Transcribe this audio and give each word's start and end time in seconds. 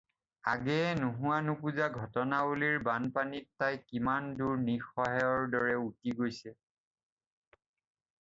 আগেয়ে 0.51 0.93
নোহোৱা-নোপজা 0.99 1.89
ঘটনাৱলীৰ 2.03 2.79
বানপানীত 2.87 3.59
তাই 3.63 3.77
কিমান 3.91 4.31
দূৰ 4.39 4.57
নিঃসহায়ৰ 4.69 5.47
দৰে 5.57 5.77
উটি 5.83 6.15
গৈছে 6.23 6.55